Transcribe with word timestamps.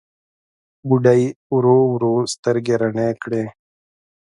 بوډۍ 0.87 1.23
ورو 1.55 1.77
ورو 1.93 2.13
سترګې 2.33 2.75
رڼې 2.81 3.09
کړې. 3.23 3.43